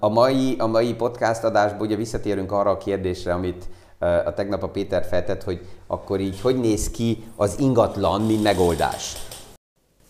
[0.00, 3.64] A mai, a mai podcast adásban ugye visszatérünk arra a kérdésre, amit
[3.98, 9.16] a tegnap a Péter feltett, hogy akkor így hogy néz ki az ingatlan, mint megoldás.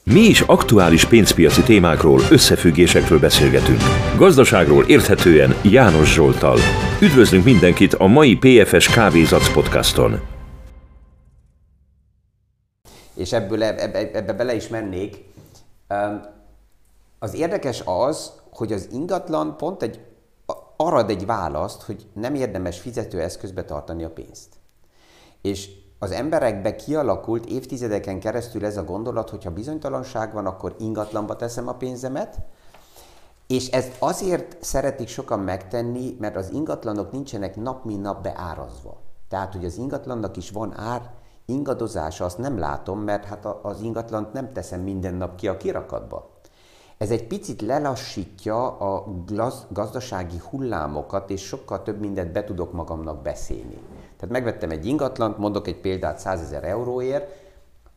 [0.05, 3.81] Mi is aktuális pénzpiaci témákról, összefüggésekről beszélgetünk.
[4.17, 6.59] Gazdaságról érthetően János Zsoltal.
[7.01, 10.21] Üdvözlünk mindenkit a mai PFS Kávézac podcaston.
[13.15, 15.25] És ebből ebbe, ebbe bele is mennék.
[17.19, 20.01] Az érdekes az, hogy az ingatlan pont egy,
[20.77, 24.55] arra egy választ, hogy nem érdemes fizetőeszközbe tartani a pénzt.
[25.43, 31.37] És az emberekbe kialakult évtizedeken keresztül ez a gondolat, hogy ha bizonytalanság van, akkor ingatlanba
[31.37, 32.39] teszem a pénzemet,
[33.47, 39.01] és ezt azért szeretik sokan megtenni, mert az ingatlanok nincsenek nap mint nap beárazva.
[39.29, 41.11] Tehát, hogy az ingatlannak is van ár,
[41.45, 46.32] ingadozása, azt nem látom, mert hát az ingatlant nem teszem minden nap ki a kirakatba.
[47.03, 49.05] Ez egy picit lelassítja a
[49.69, 53.79] gazdasági hullámokat, és sokkal több mindent be tudok magamnak beszélni.
[54.17, 57.27] Tehát megvettem egy ingatlant, mondok egy példát 100 ezer euróért,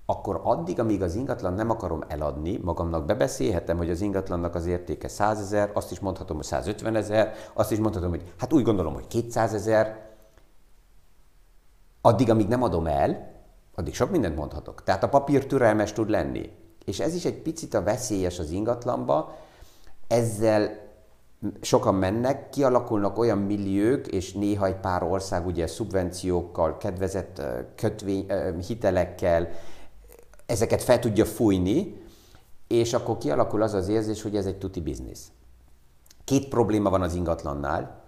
[0.05, 5.07] akkor addig, amíg az ingatlan nem akarom eladni, magamnak bebeszélhetem, hogy az ingatlannak az értéke
[5.07, 8.93] 100 ezer, azt is mondhatom, hogy 150 ezer, azt is mondhatom, hogy hát úgy gondolom,
[8.93, 10.09] hogy 200 ezer,
[12.01, 13.31] addig, amíg nem adom el,
[13.75, 14.83] addig sok mindent mondhatok.
[14.83, 16.63] Tehát a papír türelmes tud lenni.
[16.85, 19.35] És ez is egy picit a veszélyes az ingatlanba,
[20.07, 20.83] ezzel
[21.61, 27.41] sokan mennek, kialakulnak olyan milliók, és néha egy pár ország ugye szubvenciókkal, kedvezett
[27.75, 28.25] kötvény,
[28.67, 29.49] hitelekkel
[30.45, 32.03] ezeket fel tudja fújni,
[32.67, 35.31] és akkor kialakul az az érzés, hogy ez egy tuti biznisz.
[36.23, 38.03] Két probléma van az ingatlannál.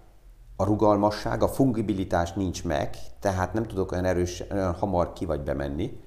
[0.56, 5.40] A rugalmasság, a fungibilitás nincs meg, tehát nem tudok olyan erős, olyan hamar ki vagy
[5.40, 6.00] bemenni.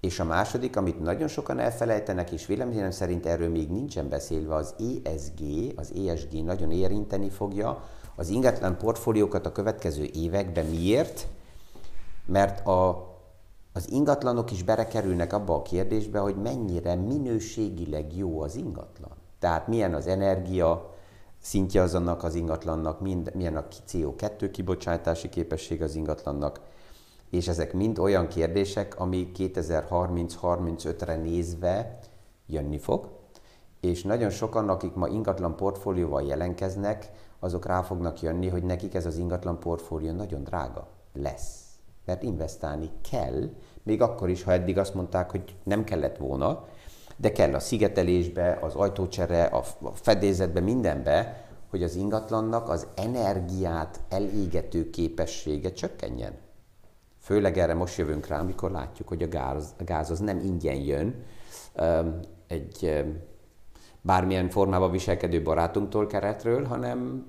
[0.00, 4.74] És a második, amit nagyon sokan elfelejtenek, és véleményem szerint erről még nincsen beszélve, az
[5.04, 5.40] ESG,
[5.76, 7.84] az ESG nagyon érinteni fogja
[8.16, 10.66] az ingatlan portfóliókat a következő években.
[10.66, 11.26] Miért?
[12.26, 13.08] Mert a,
[13.72, 19.16] az ingatlanok is berekerülnek abba a kérdésbe, hogy mennyire minőségileg jó az ingatlan.
[19.38, 20.94] Tehát milyen az energia
[21.42, 23.00] szintje az annak az ingatlannak,
[23.34, 26.60] milyen a CO2 kibocsátási képesség az ingatlannak,
[27.30, 31.98] és ezek mind olyan kérdések, ami 2030-35-re nézve
[32.46, 33.08] jönni fog,
[33.80, 39.06] és nagyon sokan, akik ma ingatlan portfólióval jelenkeznek, azok rá fognak jönni, hogy nekik ez
[39.06, 41.66] az ingatlan portfólió nagyon drága lesz.
[42.04, 43.50] Mert investálni kell,
[43.82, 46.64] még akkor is, ha eddig azt mondták, hogy nem kellett volna,
[47.16, 49.62] de kell a szigetelésbe, az ajtócsere, a
[49.92, 56.32] fedélzetbe, mindenbe, hogy az ingatlannak az energiát elégető képessége csökkenjen.
[57.28, 60.74] Főleg erre most jövünk rá, amikor látjuk, hogy a gáz, a gáz az nem ingyen
[60.74, 61.14] jön
[62.46, 63.04] egy
[64.00, 67.26] bármilyen formában viselkedő barátunktól keretről, hanem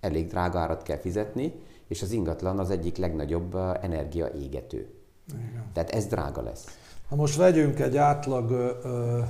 [0.00, 1.54] elég drága árat kell fizetni,
[1.86, 4.90] és az ingatlan az egyik legnagyobb energiaégető.
[5.28, 5.64] Igen.
[5.72, 6.78] Tehát ez drága lesz.
[7.08, 9.20] Ha most vegyünk egy átlag ö,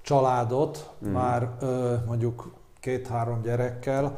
[0.00, 1.10] családot, mm.
[1.10, 4.14] már ö, mondjuk két-három gyerekkel,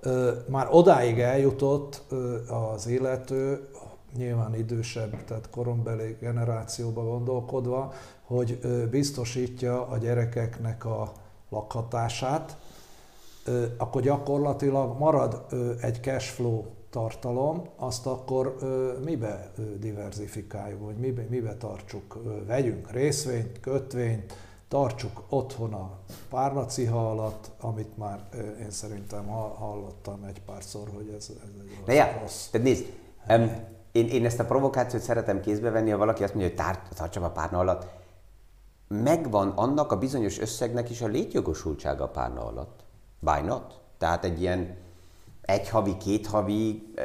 [0.00, 3.68] ö, már odáig eljutott ö, az illető,
[4.16, 7.92] nyilván idősebb, tehát korombeli generációba gondolkodva,
[8.22, 8.58] hogy
[8.90, 11.12] biztosítja a gyerekeknek a
[11.48, 12.56] lakhatását,
[13.76, 15.46] akkor gyakorlatilag marad
[15.80, 18.56] egy cashflow tartalom, azt akkor
[19.04, 24.32] mibe diversifikáljuk, vagy mibe, mibe tartsuk, vegyünk részvényt, kötvényt,
[24.68, 25.98] tartsuk otthon a
[26.28, 28.28] párnaciha alatt, amit már
[28.60, 31.86] én szerintem hallottam egy párszor, hogy ez, ez egy rossz.
[31.86, 32.48] De ja, rossz.
[32.48, 32.84] Tehát nézd,
[33.28, 33.50] um,
[33.94, 37.22] én, én ezt a provokációt szeretem kézbe venni, ha valaki azt mondja, hogy tár, tartsam
[37.22, 37.86] a párna alatt.
[38.88, 42.80] Megvan annak a bizonyos összegnek is a létjogosultsága a párna alatt.
[43.20, 43.80] Why not?
[43.98, 44.76] Tehát egy ilyen
[45.40, 47.02] egy havi, két havi e,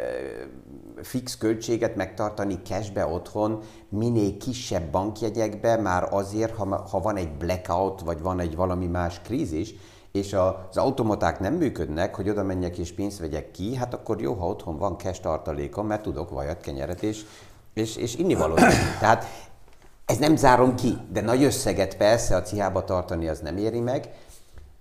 [1.04, 8.02] fix költséget megtartani cashbe otthon, minél kisebb bankjegyekbe, már azért, ha, ha van egy blackout,
[8.02, 9.74] vagy van egy valami más krízis,
[10.20, 14.34] és az automaták nem működnek, hogy oda menjek és pénzt vegyek ki, hát akkor jó,
[14.34, 17.26] ha otthon van cash tartalékom, mert tudok vajat, kenyeret és,
[17.74, 18.62] és, és innivalót.
[19.00, 19.26] Tehát
[20.06, 24.10] ez nem zárom ki, de nagy összeget persze a cihába tartani az nem éri meg,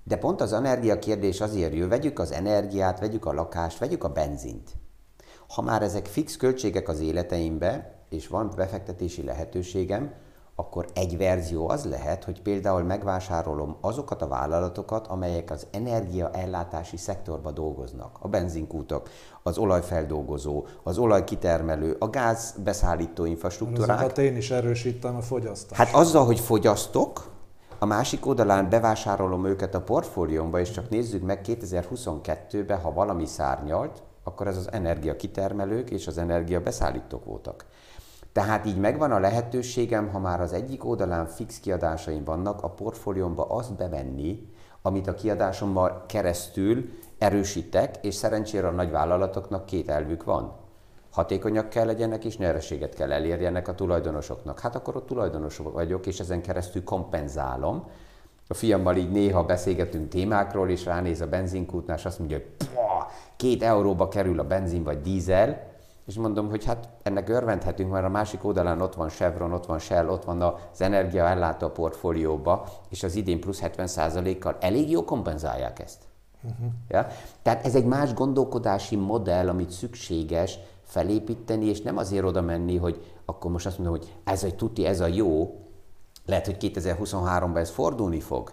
[0.04, 4.08] de pont az energia kérdés azért jön, vegyük az energiát, vegyük a lakást, vegyük a
[4.08, 4.70] benzint.
[5.48, 10.12] Ha már ezek fix költségek az életeimbe, és van befektetési lehetőségem,
[10.60, 17.54] akkor egy verzió az lehet, hogy például megvásárolom azokat a vállalatokat, amelyek az energiaellátási szektorban
[17.54, 18.16] dolgoznak.
[18.20, 19.08] A benzinkútok,
[19.42, 23.98] az olajfeldolgozó, az olajkitermelő, a gázbeszállító infrastruktúrák.
[23.98, 25.80] Azokat én is erősítem a fogyasztást.
[25.80, 27.36] Hát azzal, hogy fogyasztok,
[27.78, 34.02] A másik oldalán bevásárolom őket a portfóliómba, és csak nézzük meg 2022-ben, ha valami szárnyalt,
[34.24, 37.64] akkor ez az energia kitermelők és az energia beszállítók voltak.
[38.32, 43.44] Tehát így megvan a lehetőségem, ha már az egyik oldalán fix kiadásaim vannak, a portfóliómba
[43.44, 44.48] azt bevenni,
[44.82, 46.88] amit a kiadásommal keresztül
[47.18, 50.52] erősítek, és szerencsére a nagy vállalatoknak két elvük van.
[51.10, 54.60] Hatékonyak kell legyenek, és nyereséget kell elérjenek a tulajdonosoknak.
[54.60, 57.88] Hát akkor ott tulajdonos vagyok, és ezen keresztül kompenzálom.
[58.48, 62.68] A fiammal így néha beszélgetünk témákról, és ránéz a benzinkútnál, és azt mondja, hogy
[63.36, 65.67] két euróba kerül a benzin vagy dízel,
[66.08, 69.78] és mondom, hogy hát ennek örvendhetünk, mert a másik oldalán ott van Chevron, ott van
[69.78, 75.78] Shell, ott van az energiaellátó a portfólióba, és az idén plusz 70%-kal elég jó kompenzálják
[75.78, 75.98] ezt.
[76.42, 76.68] Uh-huh.
[76.88, 77.06] Ja?
[77.42, 83.12] Tehát ez egy más gondolkodási modell, amit szükséges felépíteni, és nem azért oda menni, hogy
[83.24, 85.60] akkor most azt mondom, hogy ez egy tuti, ez a jó,
[86.26, 88.52] lehet, hogy 2023-ban ez fordulni fog,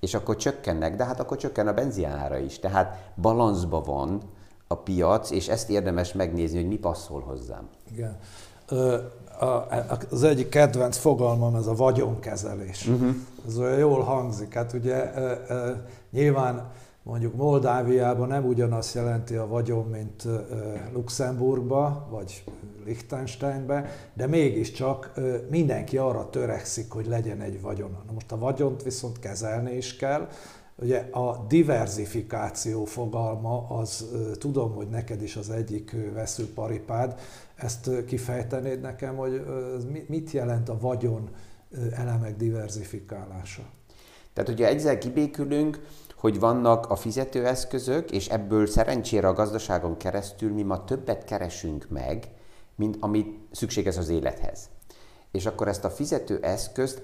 [0.00, 2.58] és akkor csökkennek, de hát akkor csökken a benzinára is.
[2.58, 4.20] Tehát balanszban van
[4.68, 7.68] a piac, és ezt érdemes megnézni, hogy mi passzol hozzám.
[7.92, 8.18] Igen.
[10.10, 12.86] Az egyik kedvenc fogalmam ez a vagyonkezelés.
[12.86, 13.14] Uh-huh.
[13.46, 14.54] Ez olyan jól hangzik.
[14.54, 15.12] Hát ugye
[16.10, 16.70] nyilván
[17.02, 20.26] mondjuk Moldáviában nem ugyanazt jelenti a vagyon, mint
[20.92, 22.44] Luxemburgba, vagy
[22.84, 25.12] Liechtensteinbe, de mégiscsak
[25.50, 28.02] mindenki arra törekszik, hogy legyen egy vagyona.
[28.06, 30.28] Na most a vagyont viszont kezelni is kell,
[30.80, 34.06] Ugye a diversifikáció fogalma, az
[34.38, 37.20] tudom, hogy neked is az egyik veszőparipád,
[37.54, 39.44] ezt kifejtenéd nekem, hogy
[40.06, 41.30] mit jelent a vagyon
[41.92, 43.62] elemek diversifikálása?
[44.32, 45.86] Tehát ugye egyszer kibékülünk,
[46.16, 52.28] hogy vannak a fizetőeszközök, és ebből szerencsére a gazdaságon keresztül mi ma többet keresünk meg,
[52.76, 54.68] mint amit szükséges az élethez.
[55.30, 57.02] És akkor ezt a fizetőeszközt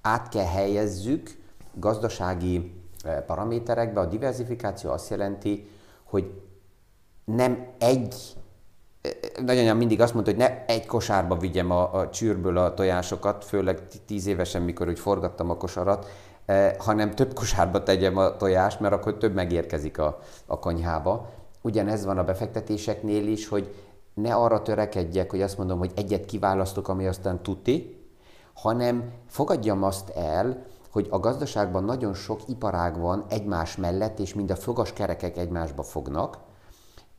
[0.00, 1.38] át kell helyezzük
[1.74, 2.81] gazdasági
[3.26, 4.00] paraméterekbe.
[4.00, 5.68] A diversifikáció azt jelenti,
[6.04, 6.32] hogy
[7.24, 8.14] nem egy
[9.00, 9.10] eh,
[9.44, 13.82] nagyanyám mindig azt mondta, hogy ne egy kosárba vigyem a, a csűrből a tojásokat, főleg
[14.06, 16.06] tíz évesen, mikor úgy forgattam a kosarat,
[16.44, 21.30] Eh, hanem több kosárba tegyem a tojást, mert akkor több megérkezik a, a konyhába.
[21.60, 23.74] Ugyanez van a befektetéseknél is, hogy
[24.14, 28.06] ne arra törekedjek, hogy azt mondom, hogy egyet kiválasztok, ami aztán tuti,
[28.54, 34.50] hanem fogadjam azt el, hogy a gazdaságban nagyon sok iparág van egymás mellett, és mind
[34.50, 36.38] a fogaskerekek egymásba fognak,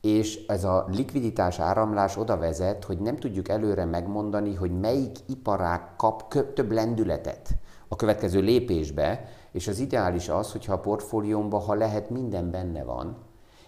[0.00, 5.96] és ez a likviditás áramlás oda vezet, hogy nem tudjuk előre megmondani, hogy melyik iparág
[5.96, 7.48] kap több lendületet
[7.88, 13.16] a következő lépésbe, és az ideális az, hogyha a portfóliómban, ha lehet, minden benne van,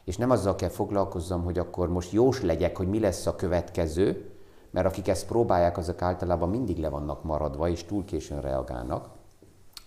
[0.05, 4.31] és nem azzal kell foglalkozzam, hogy akkor most jós legyek, hogy mi lesz a következő,
[4.71, 9.16] mert akik ezt próbálják, azok általában mindig le vannak maradva, és túl későn reagálnak,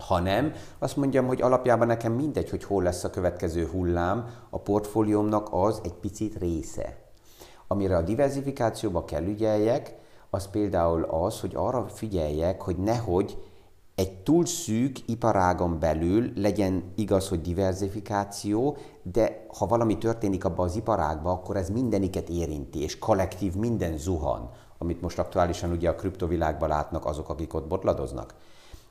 [0.03, 5.47] hanem azt mondjam, hogy alapjában nekem mindegy, hogy hol lesz a következő hullám, a portfóliómnak
[5.51, 6.97] az egy picit része.
[7.67, 9.95] Amire a diversifikációba kell ügyeljek,
[10.29, 13.37] az például az, hogy arra figyeljek, hogy nehogy
[13.95, 20.75] egy túl szűk iparágon belül legyen igaz, hogy diversifikáció, de ha valami történik abban az
[20.75, 26.69] iparágban, akkor ez mindeniket érinti, és kollektív minden zuhan, amit most aktuálisan ugye a kriptovilágban
[26.69, 28.33] látnak azok, akik ott botladoznak.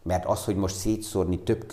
[0.08, 1.66] Mert az, hogy most szétszórni több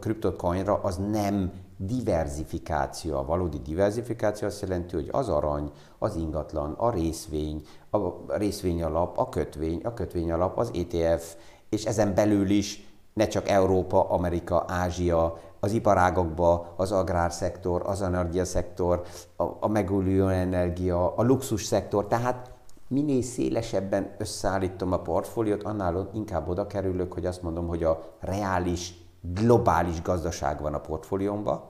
[0.00, 3.16] kriptocoinra, az nem diversifikáció.
[3.16, 7.98] A valódi diversifikáció azt jelenti, hogy az arany, az ingatlan, a részvény, a
[8.36, 11.34] részvény alap, a kötvény, a kötvény alap, az ETF,
[11.68, 19.02] és ezen belül is ne csak Európa, Amerika, Ázsia, az iparágokba, az agrárszektor, az energiaszektor,
[19.36, 22.50] a, a megújuló energia, a luxus szektor, tehát
[22.90, 28.94] minél szélesebben összeállítom a portfóliót, annál inkább oda kerülök, hogy azt mondom, hogy a reális,
[29.20, 31.62] globális gazdaság van a portfóliómban.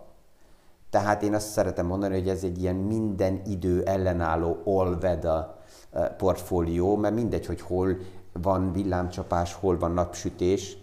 [0.91, 5.55] Tehát én azt szeretem mondani, hogy ez egy ilyen minden idő ellenálló all-weather
[5.91, 7.97] eh, portfólió, mert mindegy, hogy hol
[8.33, 10.77] van villámcsapás, hol van napsütés,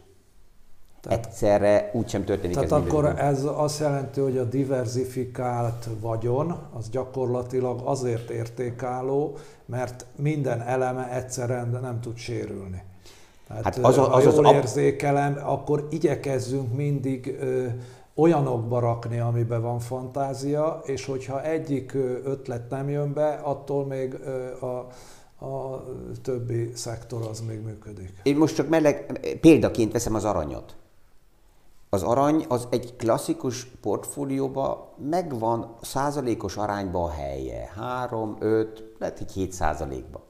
[1.02, 3.26] tehát, egyszerre úgysem történik tehát ez akkor minden.
[3.26, 11.78] ez azt jelenti, hogy a diversifikált vagyon az gyakorlatilag azért értékálló, mert minden eleme egyszerűen
[11.82, 12.84] nem tud sérülni.
[13.48, 17.66] Tehát, hát az, az, ha jól az érzékelem, akkor igyekezzünk mindig ö,
[18.16, 24.66] olyanokba rakni, amiben van fantázia, és hogyha egyik ötlet nem jön be, attól még ö,
[24.66, 24.88] a
[25.40, 25.84] a
[26.22, 28.14] többi szektor az még működik.
[28.24, 30.76] Én most csak meleg, példaként veszem az aranyot.
[31.98, 37.72] Az arany az egy klasszikus portfólióba megvan százalékos arányban a helye.
[37.76, 40.22] 3, 5, lehet, hogy 7 százalékban.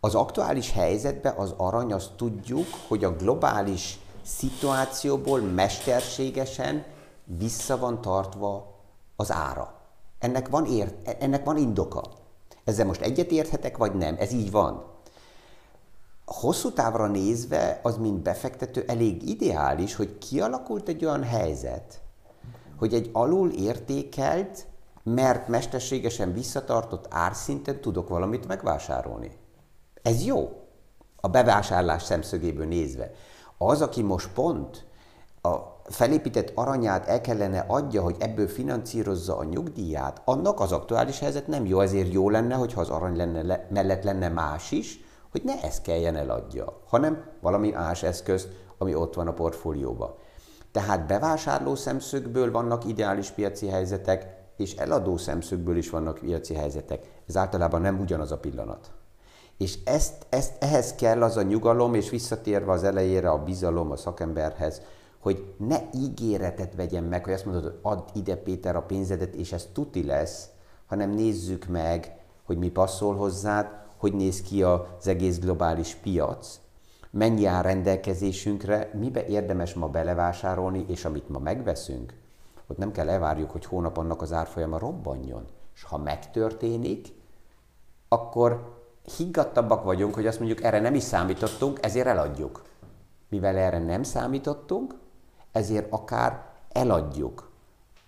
[0.00, 6.84] Az aktuális helyzetben az arany, azt tudjuk, hogy a globális szituációból mesterségesen
[7.24, 8.80] vissza van tartva
[9.16, 9.74] az ára.
[10.18, 12.02] Ennek van, ér, ennek van indoka.
[12.64, 14.16] Ezzel most egyet érthetek, vagy nem?
[14.18, 14.84] Ez így van.
[16.28, 22.00] Hosszú távra nézve az, mint befektető, elég ideális, hogy kialakult egy olyan helyzet,
[22.78, 24.66] hogy egy alul értékelt,
[25.02, 29.36] mert mesterségesen visszatartott árszinten tudok valamit megvásárolni.
[30.02, 30.50] Ez jó,
[31.16, 33.10] a bevásárlás szemszögéből nézve.
[33.58, 34.86] Az, aki most pont
[35.42, 41.46] a felépített aranyát el kellene adja, hogy ebből finanszírozza a nyugdíját, annak az aktuális helyzet
[41.46, 45.42] nem jó, ezért jó lenne, hogyha az arany lenne, le, mellett lenne más is, hogy
[45.44, 50.14] ne ezt kelljen eladja, hanem valami más eszközt, ami ott van a portfólióban.
[50.72, 57.06] Tehát bevásárló szemszögből vannak ideális piaci helyzetek, és eladó szemszögből is vannak piaci helyzetek.
[57.28, 58.90] Ez általában nem ugyanaz a pillanat.
[59.56, 63.96] És ezt, ezt, ehhez kell az a nyugalom, és visszatérve az elejére a bizalom a
[63.96, 64.82] szakemberhez,
[65.18, 69.52] hogy ne ígéretet vegyen meg, hogy azt mondod, hogy add ide Péter a pénzedet, és
[69.52, 70.48] ez tuti lesz,
[70.86, 73.66] hanem nézzük meg, hogy mi passzol hozzád,
[73.98, 76.60] hogy néz ki az egész globális piac,
[77.10, 82.14] mennyi áll rendelkezésünkre, mibe érdemes ma belevásárolni, és amit ma megveszünk,
[82.66, 85.44] ott nem kell elvárjuk, hogy hónap annak az árfolyama robbanjon.
[85.74, 87.08] És ha megtörténik,
[88.08, 88.76] akkor
[89.16, 92.62] higgadtabbak vagyunk, hogy azt mondjuk erre nem is számítottunk, ezért eladjuk.
[93.28, 94.94] Mivel erre nem számítottunk,
[95.52, 97.50] ezért akár eladjuk.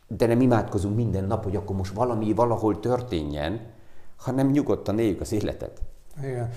[0.07, 3.73] De nem imádkozunk minden nap, hogy akkor most valami valahol történjen,
[4.21, 5.81] hanem nyugodtan éljük az életet.
[6.23, 6.51] Igen.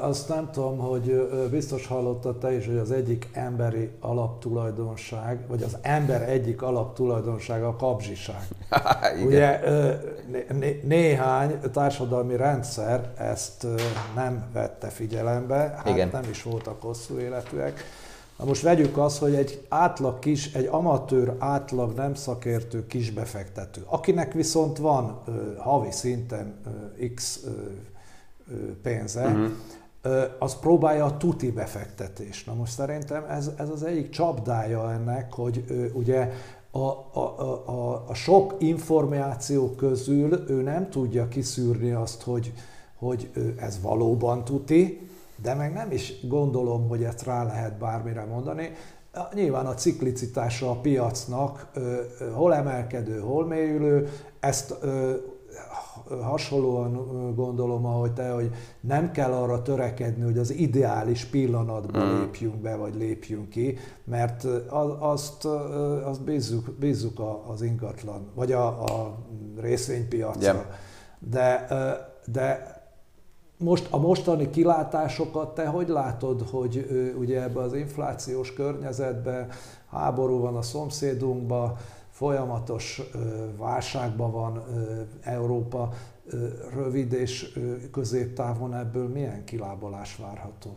[0.00, 5.76] Azt nem tudom, hogy biztos hallottad te is, hogy az egyik emberi alaptulajdonság, vagy az
[5.80, 8.48] ember egyik alaptulajdonsága a kapzsiság.
[9.26, 9.60] Ugye
[10.82, 13.66] néhány társadalmi rendszer ezt
[14.14, 16.08] nem vette figyelembe, hát Igen.
[16.12, 17.84] nem is voltak hosszú életűek.
[18.42, 24.32] Na most vegyük azt, hogy egy átlag kis, egy amatőr átlag nem szakértő kisbefektető, akinek
[24.32, 25.22] viszont van
[25.58, 26.54] havi szinten
[27.14, 27.46] x
[28.82, 29.50] pénze, uh-huh.
[30.38, 32.44] az próbálja a tuti befektetés.
[32.44, 36.32] Na most szerintem ez, ez az egyik csapdája ennek, hogy ugye
[36.70, 37.34] a, a,
[37.66, 42.52] a, a sok információ közül ő nem tudja kiszűrni azt, hogy,
[42.98, 45.10] hogy ez valóban tuti,
[45.42, 48.72] de meg nem is gondolom, hogy ezt rá lehet bármire mondani.
[49.34, 51.70] Nyilván a ciklicitása a piacnak
[52.34, 54.08] hol emelkedő, hol mélyülő,
[54.40, 54.74] ezt
[56.20, 56.94] hasonlóan
[57.34, 62.20] gondolom, ahogy te, hogy nem kell arra törekedni, hogy az ideális pillanatban mm.
[62.20, 64.44] lépjünk be, vagy lépjünk ki, mert
[64.98, 65.44] azt,
[66.04, 67.22] azt bízzuk, bízzuk
[67.52, 69.18] az ingatlan, vagy a, a
[69.60, 70.42] részvénypiacra.
[70.42, 70.64] Yeah.
[71.18, 71.66] De,
[72.26, 72.80] de
[73.62, 76.86] most a mostani kilátásokat te hogy látod, hogy
[77.18, 79.48] ugye ebbe az inflációs környezetben
[79.90, 81.76] háború van a szomszédunkban,
[82.10, 83.02] folyamatos
[83.56, 84.62] válságban van
[85.20, 85.88] Európa,
[86.74, 87.58] rövid és
[87.92, 90.70] középtávon ebből milyen kilábalás várható?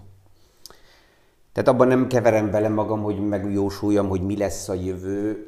[1.51, 5.47] Tehát abban nem keverem bele magam, hogy megjósuljam, hogy mi lesz a jövő.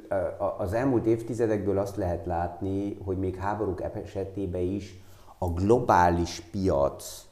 [0.57, 5.01] Az elmúlt évtizedekből azt lehet látni, hogy még háborúk esetében is
[5.37, 7.26] a globális piac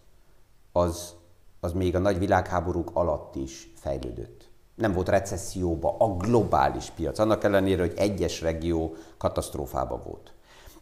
[0.77, 1.13] az,
[1.59, 7.43] az még a nagy világháborúk alatt is fejlődött nem volt recesszióba a globális piac, annak
[7.43, 10.33] ellenére, hogy egyes regió katasztrófába volt.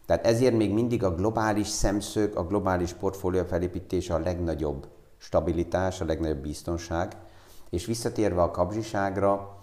[0.06, 6.04] Tehát ezért még mindig a globális szemszög, a globális portfólió felépítése a legnagyobb stabilitás, a
[6.04, 7.16] legnagyobb biztonság.
[7.70, 9.58] És visszatérve a kapzsiságra,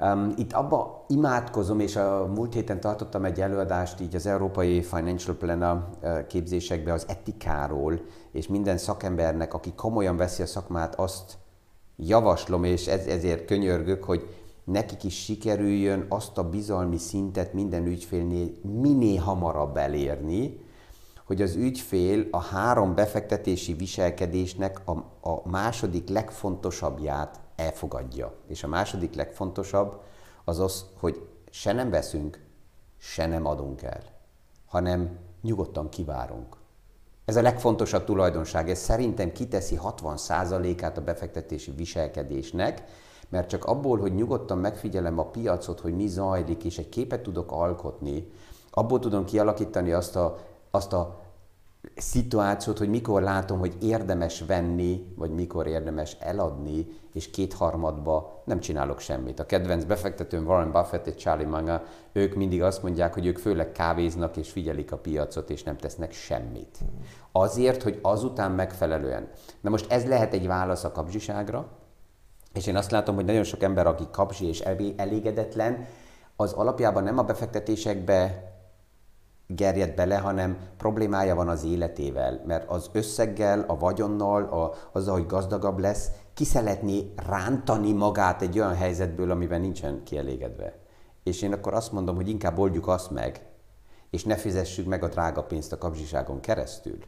[0.00, 5.36] um, itt abba imádkozom, és a múlt héten tartottam egy előadást így az Európai Financial
[5.36, 8.00] Planner uh, képzésekbe az etikáról,
[8.32, 11.38] és minden szakembernek, aki komolyan veszi a szakmát, azt
[11.96, 18.50] javaslom, és ez, ezért könyörgök, hogy nekik is sikerüljön azt a bizalmi szintet minden ügyfélnél
[18.62, 20.60] minél hamarabb elérni,
[21.24, 24.90] hogy az ügyfél a három befektetési viselkedésnek a,
[25.30, 28.34] a második legfontosabbját elfogadja.
[28.46, 30.00] És a második legfontosabb
[30.44, 32.44] az az, hogy se nem veszünk,
[32.98, 34.02] se nem adunk el,
[34.66, 36.57] hanem nyugodtan kivárunk.
[37.28, 42.82] Ez a legfontosabb tulajdonság, ez szerintem kiteszi 60%-át a befektetési viselkedésnek,
[43.28, 47.52] mert csak abból, hogy nyugodtan megfigyelem a piacot, hogy mi zajlik, és egy képet tudok
[47.52, 48.32] alkotni,
[48.70, 50.38] abból tudom kialakítani azt a,
[50.70, 51.20] azt a
[51.96, 59.00] szituációt, hogy mikor látom, hogy érdemes venni, vagy mikor érdemes eladni, és kétharmadba nem csinálok
[59.00, 59.40] semmit.
[59.40, 63.72] A kedvenc befektetőm Warren Buffett és Charlie Munger, ők mindig azt mondják, hogy ők főleg
[63.72, 66.78] kávéznak és figyelik a piacot, és nem tesznek semmit.
[67.32, 69.28] Azért, hogy azután megfelelően.
[69.60, 71.68] Na most ez lehet egy válasz a kapzsiságra,
[72.54, 74.60] És én azt látom, hogy nagyon sok ember, aki kapzsi és
[74.96, 75.86] elégedetlen,
[76.36, 78.52] az alapjában nem a befektetésekbe
[79.48, 85.26] gerjed bele, hanem problémája van az életével, mert az összeggel, a vagyonnal, a, azzal, hogy
[85.26, 90.78] gazdagabb lesz, ki szeretné rántani magát egy olyan helyzetből, amiben nincsen kielégedve.
[91.22, 93.46] És én akkor azt mondom, hogy inkább oldjuk azt meg,
[94.10, 96.98] és ne fizessük meg a drága pénzt a kapzsiságon keresztül.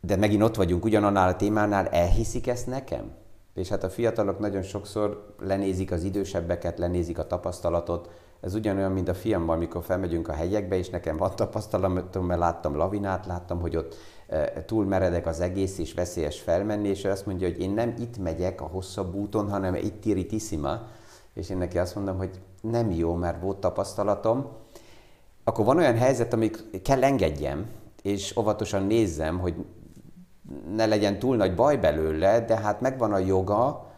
[0.00, 3.14] De megint ott vagyunk ugyanannál a témánál, elhiszik ezt nekem?
[3.54, 8.10] És hát a fiatalok nagyon sokszor lenézik az idősebbeket, lenézik a tapasztalatot.
[8.42, 12.76] Ez ugyanolyan, mint a fiammal, amikor felmegyünk a hegyekbe, és nekem van tapasztalatom, mert láttam
[12.76, 13.96] lavinát, láttam, hogy ott
[14.28, 17.94] e, túl meredek az egész, és veszélyes felmenni, és ő azt mondja, hogy én nem
[17.98, 20.80] itt megyek a hosszabb úton, hanem itt iritissima.
[21.34, 24.46] És én neki azt mondom, hogy nem jó, mert volt tapasztalatom.
[25.44, 27.66] Akkor van olyan helyzet, amik kell engedjem,
[28.02, 29.54] és óvatosan nézzem, hogy
[30.74, 33.91] ne legyen túl nagy baj belőle, de hát megvan a joga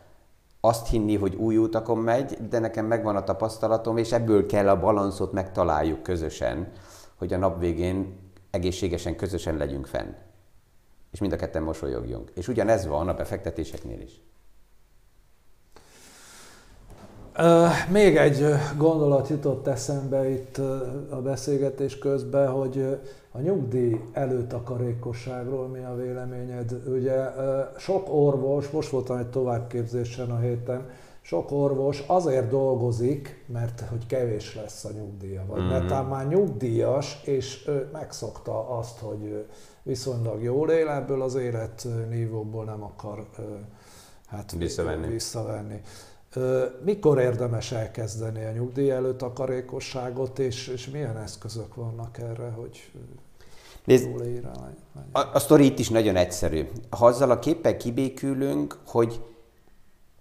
[0.64, 4.80] azt hinni, hogy új utakon megy, de nekem megvan a tapasztalatom, és ebből kell a
[4.80, 6.73] balanszot megtaláljuk közösen,
[7.14, 8.18] hogy a nap végén
[8.50, 10.12] egészségesen közösen legyünk fenn.
[11.12, 12.30] És mind a ketten mosolyogjunk.
[12.35, 14.21] És ugyanez van a befektetéseknél is.
[17.91, 18.45] Még egy
[18.76, 20.59] gondolat jutott eszembe itt
[21.11, 22.99] a beszélgetés közben, hogy
[23.33, 26.73] a nyugdíj előtakarékosságról mi a véleményed?
[26.87, 27.25] Ugye
[27.76, 30.88] sok orvos, most voltam egy továbbképzésen a héten,
[31.21, 35.87] sok orvos azért dolgozik, mert hogy kevés lesz a nyugdíja, vagy mm-hmm.
[35.87, 39.47] mert már nyugdíjas, és megszokta azt, hogy
[39.83, 43.26] viszonylag jól él, ebből az életnívóból nem akar
[44.26, 45.07] hát visszavenni.
[45.07, 45.81] visszavenni.
[46.85, 52.91] Mikor érdemes elkezdeni a nyugdíj előtt akarékosságot, és, és milyen eszközök vannak erre, hogy
[53.85, 54.09] Nézd,
[55.12, 56.69] a, a sztori itt is nagyon egyszerű.
[56.91, 59.23] Ha azzal a képpel kibékülünk, hogy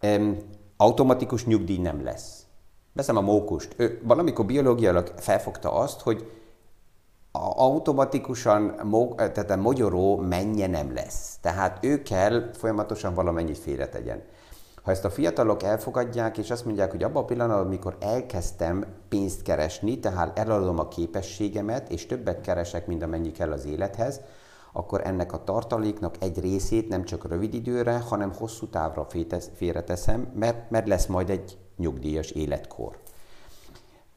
[0.01, 0.37] um,
[0.77, 2.45] automatikus nyugdíj nem lesz.
[2.93, 3.73] Veszem a mókust.
[3.77, 6.31] Ő valamikor biológiailag felfogta azt, hogy
[7.55, 8.75] automatikusan,
[9.17, 11.37] tehát a mogyoró menje nem lesz.
[11.41, 14.23] Tehát ő kell folyamatosan valamennyit félretegyen.
[14.83, 19.41] Ha ezt a fiatalok elfogadják, és azt mondják, hogy abban a pillanatban, amikor elkezdtem pénzt
[19.41, 24.21] keresni, tehát eladom a képességemet, és többet keresek, mint amennyi kell az élethez,
[24.73, 29.07] akkor ennek a tartaléknak egy részét nem csak rövid időre, hanem hosszú távra
[29.53, 32.97] félreteszem, mert, mert lesz majd egy nyugdíjas életkor.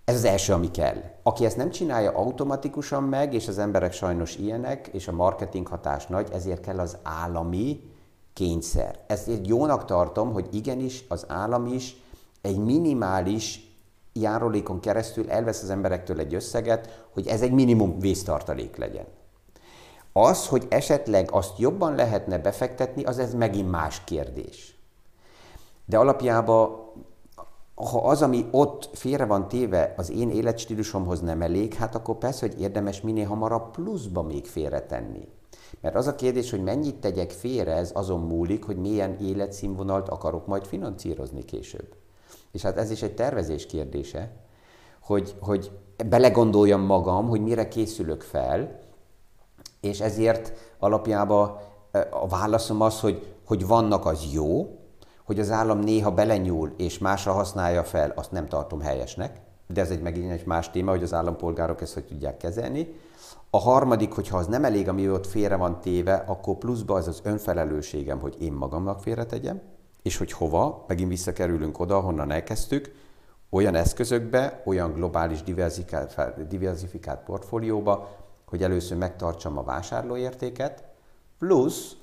[0.05, 0.97] Ez az első, ami kell.
[1.23, 6.07] Aki ezt nem csinálja automatikusan meg, és az emberek sajnos ilyenek, és a marketing hatás
[6.07, 7.95] nagy, ezért kell az állami
[8.37, 8.99] kényszer.
[9.07, 11.97] Ezt jónak tartom, hogy igenis az állam is
[12.41, 13.77] egy minimális
[14.13, 19.07] járulékon keresztül elvesz az emberektől egy összeget, hogy ez egy minimum vésztartalék legyen.
[20.13, 24.79] Az, hogy esetleg azt jobban lehetne befektetni, az ez megint más kérdés.
[25.85, 26.93] De alapjában,
[27.75, 32.47] ha az, ami ott félre van téve, az én életstílusomhoz nem elég, hát akkor persze,
[32.47, 35.29] hogy érdemes minél hamarabb pluszba még félretenni.
[35.81, 40.47] Mert az a kérdés, hogy mennyit tegyek félre, ez azon múlik, hogy milyen életszínvonalt akarok
[40.47, 41.95] majd finanszírozni később.
[42.53, 44.33] És hát ez is egy tervezés kérdése,
[45.01, 45.71] hogy, hogy
[46.09, 48.79] belegondoljam magam, hogy mire készülök fel,
[49.81, 51.59] és ezért alapjában
[52.11, 54.79] a válaszom az, hogy, hogy vannak az jó,
[55.25, 59.91] hogy az állam néha belenyúl és másra használja fel, azt nem tartom helyesnek, de ez
[59.91, 62.95] egy megint egy más téma, hogy az állampolgárok ezt hogy tudják kezelni.
[63.51, 67.21] A harmadik, hogyha az nem elég, ami ott félre van téve, akkor pluszba az az
[67.23, 69.61] önfelelősségem, hogy én magamnak félretegyem,
[70.03, 72.95] és hogy hova, megint visszakerülünk oda, honnan elkezdtük,
[73.51, 78.09] olyan eszközökbe, olyan globális diversifikált, diversifikált portfólióba,
[78.47, 80.85] hogy először megtartsam a vásárlóértéket,
[81.39, 81.97] plusz,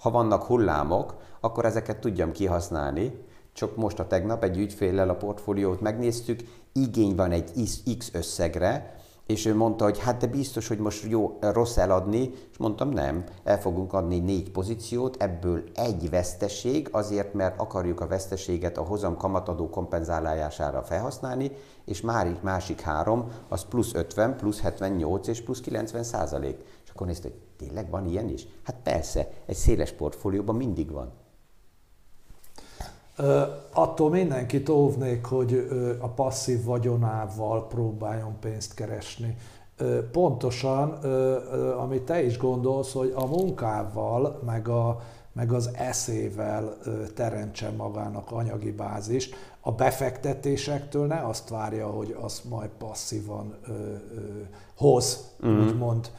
[0.00, 3.24] ha vannak hullámok, akkor ezeket tudjam kihasználni.
[3.52, 6.40] Csak most a tegnap egy ügyféllel a portfóliót megnéztük,
[6.72, 7.50] igény van egy
[7.98, 12.56] X összegre, és ő mondta, hogy hát de biztos, hogy most jó, rossz eladni, és
[12.58, 18.78] mondtam nem, el fogunk adni négy pozíciót, ebből egy veszteség, azért, mert akarjuk a veszteséget
[18.78, 21.50] a hozam kamatadó kompenzálására felhasználni,
[21.84, 26.58] és már így másik három, az plusz 50, plusz 78 és plusz 90 százalék.
[26.84, 28.46] És akkor nézte, hogy tényleg van ilyen is?
[28.62, 31.12] Hát persze, egy széles portfólióban mindig van.
[33.72, 35.68] Attól mindenkit óvnék, hogy
[36.00, 39.36] a passzív vagyonával próbáljon pénzt keresni.
[40.12, 40.90] Pontosan,
[41.78, 45.00] amit te is gondolsz, hogy a munkával, meg, a,
[45.32, 46.76] meg az eszével
[47.14, 49.34] teremtse magának anyagi bázist.
[49.60, 53.54] A befektetésektől ne azt várja, hogy azt majd passzívan
[54.76, 55.66] hoz, mm.
[55.66, 56.10] úgymond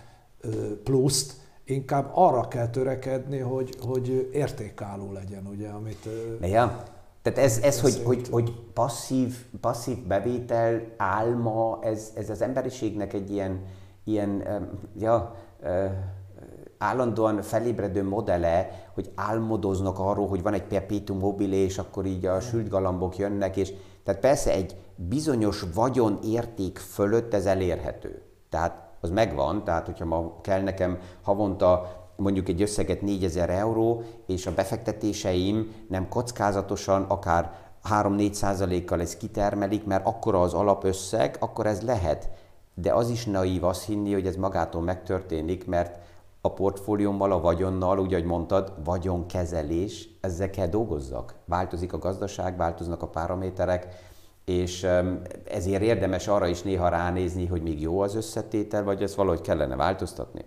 [0.83, 1.33] pluszt,
[1.67, 6.09] inkább arra kell törekedni, hogy, hogy értékálló legyen, ugye, amit...
[6.41, 6.83] Ja,
[7.21, 13.31] Tehát ez, ez hogy, hogy, hogy passzív, passzív bevétel, álma, ez, ez az emberiségnek egy
[13.31, 13.65] ilyen,
[14.03, 14.43] ilyen
[14.97, 15.35] ja,
[16.77, 22.39] állandóan felébredő modele, hogy álmodoznak arról, hogy van egy perpetuum mobile, és akkor így a
[22.39, 28.21] sült galambok jönnek, és tehát persze egy bizonyos vagyon érték fölött ez elérhető.
[28.49, 34.45] Tehát az megvan, tehát hogyha ma kell nekem havonta mondjuk egy összeget 4000 euró, és
[34.45, 37.51] a befektetéseim nem kockázatosan, akár
[37.89, 42.29] 3-4 százalékkal ez kitermelik, mert akkora az alapösszeg, akkor ez lehet.
[42.73, 45.99] De az is naív azt hinni, hogy ez magától megtörténik, mert
[46.41, 51.33] a portfóliómmal, a vagyonnal, úgy, ahogy mondtad, vagyonkezelés, ezzel kell dolgozzak.
[51.45, 53.87] Változik a gazdaság, változnak a paraméterek,
[54.47, 54.87] és
[55.43, 59.75] ezért érdemes arra is néha ránézni, hogy még jó az összetétel, vagy ezt valahogy kellene
[59.75, 60.45] változtatni.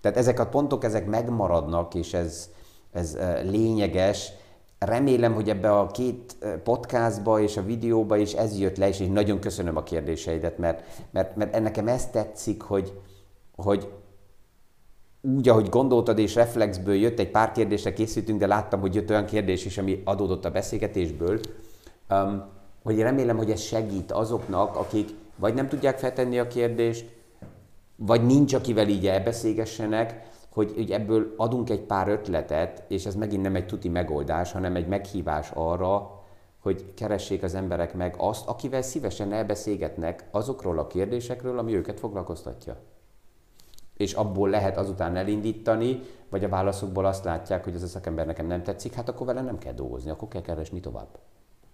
[0.00, 2.50] Tehát ezek a pontok, ezek megmaradnak, és ez,
[2.92, 4.32] ez lényeges.
[4.78, 9.12] Remélem, hogy ebbe a két podcastba és a videóba is ez jött le, és én
[9.12, 13.00] nagyon köszönöm a kérdéseidet, mert, mert, mert nekem ez tetszik, hogy,
[13.56, 13.88] hogy
[15.20, 19.26] úgy, ahogy gondoltad, és reflexből jött, egy pár kérdésre készítünk, de láttam, hogy jött olyan
[19.26, 21.40] kérdés is, ami adódott a beszélgetésből,
[22.10, 22.53] um,
[22.84, 27.10] hogy remélem, hogy ez segít azoknak, akik vagy nem tudják feltenni a kérdést,
[27.96, 33.42] vagy nincs, akivel így elbeszélgessenek, hogy, hogy ebből adunk egy pár ötletet, és ez megint
[33.42, 36.22] nem egy tuti megoldás, hanem egy meghívás arra,
[36.58, 42.76] hogy keressék az emberek meg azt, akivel szívesen elbeszélgetnek azokról a kérdésekről, ami őket foglalkoztatja.
[43.96, 48.46] És abból lehet azután elindítani, vagy a válaszokból azt látják, hogy ez a szakember nekem
[48.46, 51.18] nem tetszik, hát akkor vele nem kell dolgozni, akkor kell keresni tovább.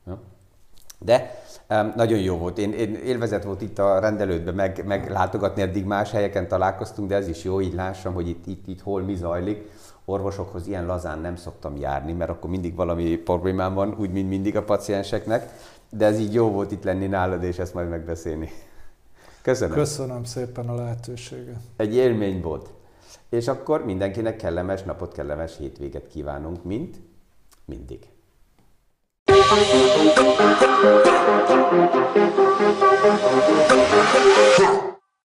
[0.07, 0.21] Ja?
[1.05, 2.59] De um, nagyon jó volt.
[2.59, 7.29] Én, én élvezet volt itt a rendelődben meg, meglátogatni, eddig más helyeken találkoztunk, de ez
[7.29, 9.71] is jó, így lássam, hogy itt, itt, itt hol mi zajlik.
[10.05, 14.57] Orvosokhoz ilyen lazán nem szoktam járni, mert akkor mindig valami problémám van, úgy, mint mindig
[14.57, 15.53] a pacienseknek.
[15.91, 18.51] De ez így jó volt itt lenni nálad, és ezt majd megbeszélni.
[19.43, 19.77] Köszönöm.
[19.77, 21.61] Köszönöm szépen a lehetőséget.
[21.77, 22.71] Egy élmény volt.
[23.29, 27.01] És akkor mindenkinek kellemes napot, kellemes hétvéget kívánunk, mint
[27.65, 28.10] mindig.
[29.53, 31.11] Huh.